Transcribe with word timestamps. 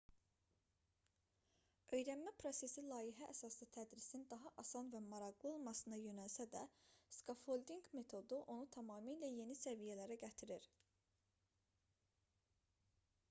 öyrənmə 1.95 2.31
prosesi 2.43 2.83
layihə 2.85 3.25
əsaslı 3.33 3.65
tədrisin 3.75 4.23
daha 4.31 4.51
asan 4.63 4.89
və 4.95 5.01
maraqlı 5.11 5.51
olmasına 5.57 5.99
yönəlsə 6.03 6.47
də 6.55 6.63
skaffoldinq 7.17 7.93
metodu 7.99 8.39
onu 8.55 8.67
tamamilə 8.77 9.29
yeni 9.35 9.59
səviyyələrə 9.61 10.17
gətirir 10.23 10.65